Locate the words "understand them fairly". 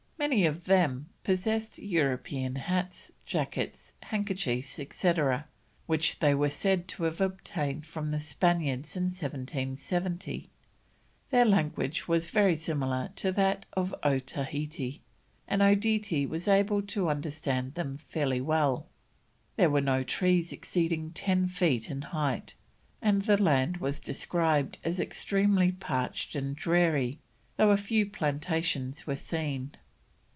17.09-18.41